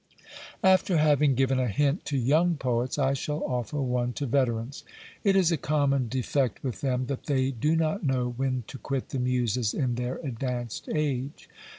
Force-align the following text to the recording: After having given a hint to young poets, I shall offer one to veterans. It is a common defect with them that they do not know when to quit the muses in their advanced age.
After 0.63 0.97
having 0.97 1.35
given 1.35 1.59
a 1.59 1.67
hint 1.67 2.05
to 2.05 2.17
young 2.17 2.55
poets, 2.57 2.97
I 2.97 3.13
shall 3.13 3.43
offer 3.43 3.79
one 3.79 4.13
to 4.13 4.25
veterans. 4.25 4.83
It 5.23 5.35
is 5.35 5.51
a 5.51 5.57
common 5.57 6.07
defect 6.07 6.63
with 6.63 6.81
them 6.81 7.05
that 7.05 7.25
they 7.27 7.51
do 7.51 7.75
not 7.75 8.03
know 8.03 8.33
when 8.35 8.63
to 8.65 8.79
quit 8.79 9.09
the 9.09 9.19
muses 9.19 9.75
in 9.75 9.93
their 9.93 10.15
advanced 10.23 10.89
age. 10.89 11.47